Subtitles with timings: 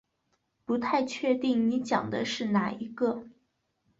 [0.65, 3.27] 不太确定你讲的是哪个